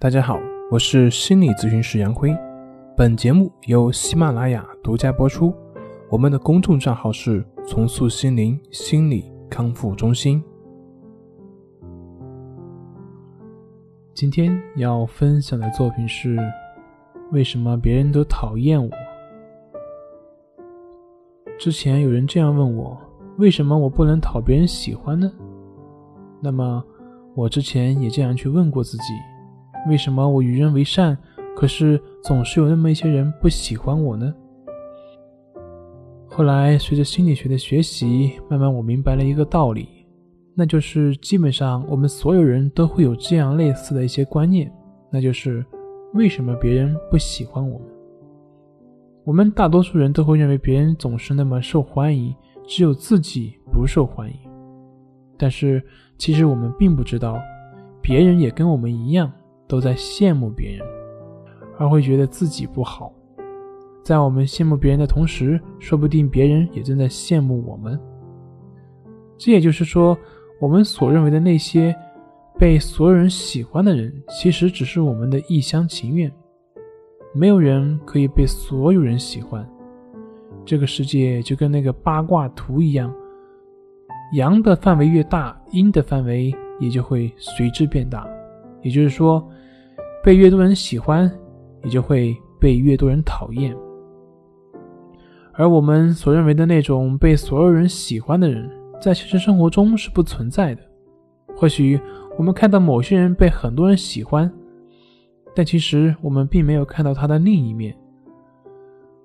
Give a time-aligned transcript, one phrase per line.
[0.00, 0.38] 大家好，
[0.70, 2.32] 我是心理咨询师杨辉。
[2.96, 5.52] 本节目由喜马拉雅独家播出。
[6.08, 10.40] 我们的公众账号是“重塑心灵心理康复中心”。
[14.14, 16.38] 今天要分享的作品是：
[17.32, 18.88] 为什么别人都讨厌我？
[21.58, 22.96] 之前有人这样问我，
[23.38, 25.28] 为什么我不能讨别人喜欢呢？
[26.40, 26.84] 那么，
[27.34, 29.12] 我之前也这样去问过自己。
[29.88, 31.16] 为什么我与人为善，
[31.56, 34.32] 可是总是有那么一些人不喜欢我呢？
[36.28, 39.88] 后来随着心理学的学习，慢慢我明白了一个道理，
[40.54, 44.70] 那就是基本上我们所有人都会有这样类似的一些观念，
[45.10, 45.64] 那就是
[46.14, 47.88] 为什么别人不喜欢我们？
[49.24, 52.34] 我们大多数人都会认为别人总是那么受欢迎，
[52.66, 54.36] 只有自己不受欢迎。
[55.36, 55.82] 但是
[56.18, 57.40] 其实我们并不知道，
[58.00, 59.32] 别人也跟我们一样。
[59.68, 60.84] 都在羡慕别人，
[61.78, 63.12] 而会觉得自己不好。
[64.02, 68.00] 在我们羡慕别人的同时，说不定别人也正在羡慕我们。
[69.36, 70.16] 这也就是说，
[70.58, 71.94] 我们所认为的那些
[72.58, 76.32] 被所有人喜欢的人，其实只是我们的一厢情愿。
[77.34, 79.68] 没有人可以被所有人喜欢。
[80.64, 83.14] 这个世界就跟那个八卦图一样，
[84.32, 88.26] 阳的范围越大，阴的范围也就会随之变大。
[88.82, 89.48] 也就是说。
[90.20, 91.30] 被越多人喜欢，
[91.84, 93.74] 也就会被越多人讨厌。
[95.54, 98.68] 而我们所认为的那种被所有人喜欢的人，
[99.00, 100.82] 在现实生活中是不存在的。
[101.56, 101.98] 或许
[102.36, 104.52] 我们看到某些人被很多人喜欢，
[105.54, 107.96] 但其实我们并没有看到他的另一面。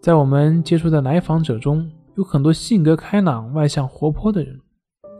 [0.00, 4.56] 在我们接触的来访者中，有很多性格开朗、外向、活泼的人，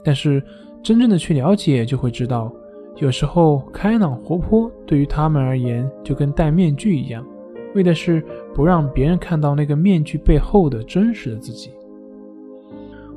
[0.05, 0.45] 但是
[0.85, 2.55] 真正的去了解，就会知道。
[2.99, 7.27] 有时候开朗活泼对于他们而言就跟戴面具一样，
[7.75, 11.71] 为的是不让别人看到那个面具背后的真实的自己。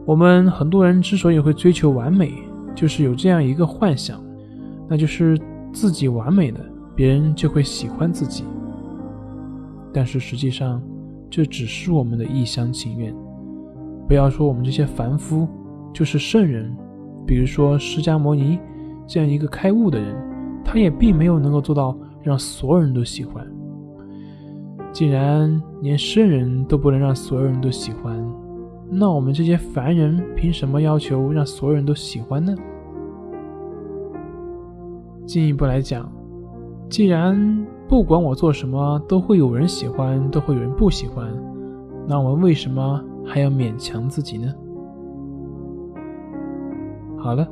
[0.04, 2.34] 我们很多人之所以会追求完美，
[2.74, 4.20] 就是有这样一个幻想，
[4.88, 5.40] 那就是
[5.72, 6.60] 自己完美了，
[6.96, 8.44] 别人就会喜欢自己。
[9.94, 10.82] 但是实际上，
[11.30, 13.14] 这只是我们的一厢情愿。
[14.08, 15.48] 不要说我们这些凡夫，
[15.94, 16.76] 就是圣人，
[17.28, 18.58] 比如说释迦牟尼。
[19.08, 20.16] 这样一个开悟的人，
[20.64, 23.48] 他也并没有能够做到让所有人都喜欢。
[24.92, 28.22] 既然连圣人都不能让所有人都喜欢，
[28.90, 32.54] 那我们这些凡人凭什么要求让所有人都喜欢呢？
[35.26, 36.12] 进一步来讲，
[36.90, 41.28] 既然不管我做什么都会有人喜欢，都会有人不喜欢，
[42.08, 44.54] 那我们为什么还要勉强自己呢？
[47.18, 47.48] 好了。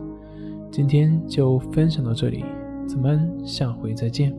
[0.75, 2.43] 今天就分享到这里，
[2.85, 4.35] 咱们下回再见。